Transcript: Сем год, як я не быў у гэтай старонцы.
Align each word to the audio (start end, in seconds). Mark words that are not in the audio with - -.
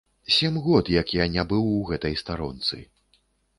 Сем 0.35 0.55
год, 0.67 0.89
як 0.95 1.13
я 1.17 1.27
не 1.35 1.45
быў 1.53 1.69
у 1.75 1.85
гэтай 1.91 2.19
старонцы. 2.25 2.83